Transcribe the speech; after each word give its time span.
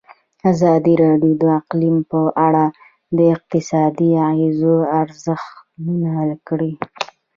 ازادي 0.51 0.93
راډیو 1.03 1.33
د 1.41 1.43
اقلیم 1.59 1.97
په 2.11 2.21
اړه 2.45 2.65
د 3.17 3.19
اقتصادي 3.35 4.09
اغېزو 4.29 4.75
ارزونه 4.99 6.13
کړې. 6.47 6.71